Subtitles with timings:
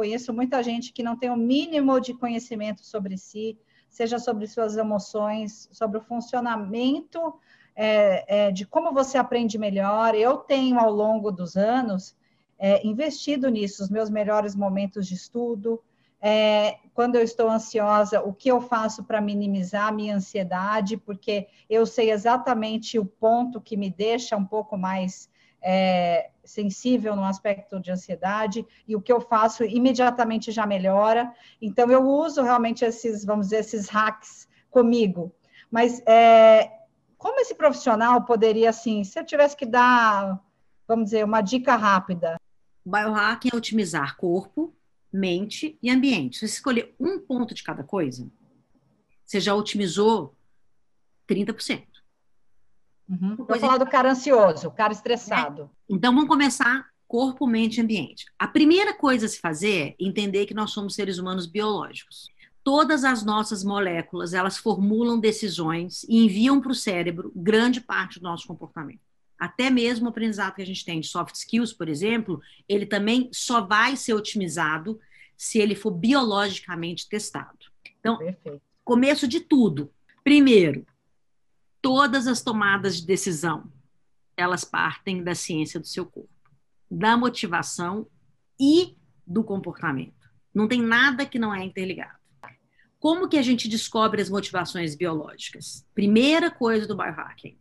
[0.00, 3.58] conheço muita gente que não tem o mínimo de conhecimento sobre si,
[3.90, 7.34] seja sobre suas emoções, sobre o funcionamento
[7.76, 10.14] é, é, de como você aprende melhor.
[10.14, 12.16] Eu tenho, ao longo dos anos,
[12.58, 15.82] é, investido nisso, os meus melhores momentos de estudo,
[16.18, 21.46] é, quando eu estou ansiosa, o que eu faço para minimizar a minha ansiedade, porque
[21.68, 25.28] eu sei exatamente o ponto que me deixa um pouco mais
[25.60, 31.32] é, sensível no aspecto de ansiedade, e o que eu faço imediatamente já melhora.
[31.60, 35.34] Então, eu uso realmente esses, vamos dizer, esses hacks comigo.
[35.70, 36.70] Mas é,
[37.16, 40.40] como esse profissional poderia, assim, se eu tivesse que dar,
[40.86, 42.36] vamos dizer, uma dica rápida?
[42.84, 44.74] Biohacking é otimizar corpo,
[45.12, 46.38] mente e ambiente.
[46.38, 48.30] Se você escolher um ponto de cada coisa,
[49.24, 50.34] você já otimizou
[51.28, 51.86] 30%.
[53.10, 53.36] Uhum.
[53.36, 55.62] Vou falar do cara ansioso, o cara estressado.
[55.62, 55.94] É.
[55.94, 58.26] Então, vamos começar corpo, mente e ambiente.
[58.38, 62.30] A primeira coisa a se fazer é entender que nós somos seres humanos biológicos.
[62.62, 68.22] Todas as nossas moléculas, elas formulam decisões e enviam para o cérebro grande parte do
[68.22, 69.00] nosso comportamento.
[69.36, 73.28] Até mesmo o aprendizado que a gente tem de soft skills, por exemplo, ele também
[73.32, 75.00] só vai ser otimizado
[75.36, 77.58] se ele for biologicamente testado.
[77.98, 78.62] Então, Perfeito.
[78.84, 79.90] começo de tudo.
[80.22, 80.86] Primeiro,
[81.80, 83.70] todas as tomadas de decisão,
[84.36, 86.30] elas partem da ciência do seu corpo,
[86.90, 88.06] da motivação
[88.58, 90.30] e do comportamento.
[90.54, 92.18] Não tem nada que não é interligado.
[92.98, 95.86] Como que a gente descobre as motivações biológicas?
[95.94, 97.58] Primeira coisa do biohacking,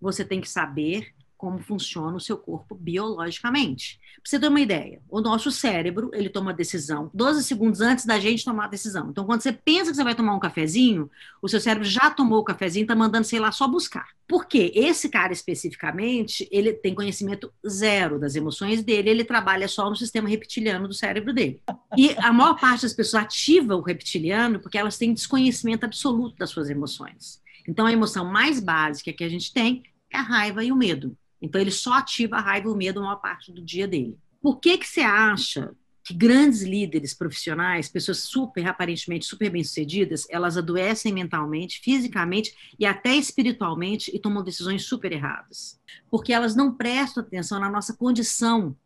[0.00, 3.98] você tem que saber como funciona o seu corpo biologicamente.
[4.14, 8.20] Para você ter uma ideia, o nosso cérebro, ele toma decisão 12 segundos antes da
[8.20, 9.08] gente tomar a decisão.
[9.10, 11.10] Então, quando você pensa que você vai tomar um cafezinho,
[11.42, 14.06] o seu cérebro já tomou o cafezinho, está mandando, sei lá, só buscar.
[14.28, 14.70] Por quê?
[14.72, 20.28] Esse cara especificamente, ele tem conhecimento zero das emoções dele, ele trabalha só no sistema
[20.28, 21.60] reptiliano do cérebro dele.
[21.98, 26.50] E a maior parte das pessoas ativa o reptiliano porque elas têm desconhecimento absoluto das
[26.50, 27.42] suas emoções.
[27.68, 31.16] Então, a emoção mais básica que a gente tem é a raiva e o medo.
[31.42, 34.16] Então, ele só ativa a raiva e o medo uma parte do dia dele.
[34.40, 40.56] Por que, que você acha que grandes líderes profissionais, pessoas super, aparentemente super bem-sucedidas, elas
[40.56, 45.80] adoecem mentalmente, fisicamente e até espiritualmente e tomam decisões super erradas?
[46.10, 48.76] Porque elas não prestam atenção na nossa condição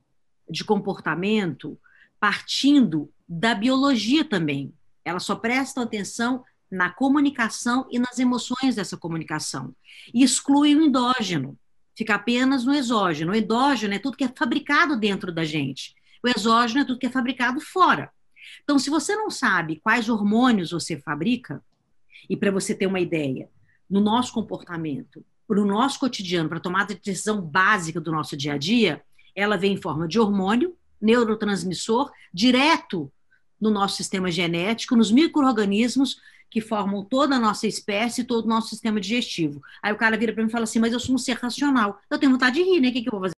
[0.49, 1.79] de comportamento
[2.19, 4.73] partindo da biologia também.
[5.05, 9.75] Elas só prestam atenção na comunicação e nas emoções dessa comunicação.
[10.13, 11.59] E excluem o endógeno
[11.97, 13.33] fica apenas no exógeno.
[13.33, 15.95] O endógeno é tudo que é fabricado dentro da gente.
[16.23, 18.11] O exógeno é tudo que é fabricado fora.
[18.63, 21.63] Então, se você não sabe quais hormônios você fabrica,
[22.29, 23.49] e para você ter uma ideia,
[23.89, 28.37] no nosso comportamento, para o nosso cotidiano, para a tomada de decisão básica do nosso
[28.37, 29.03] dia a dia,
[29.35, 33.13] ela vem em forma de hormônio, neurotransmissor, direto
[33.61, 36.17] no nosso sistema genético, nos micro-organismos
[36.51, 39.63] que formam toda a nossa espécie, todo o nosso sistema digestivo.
[39.83, 42.01] Aí o cara vira para mim e fala assim: Mas eu sou um ser racional.
[42.11, 42.89] Eu tenho vontade de rir, né?
[42.89, 43.36] O que, que eu vou fazer?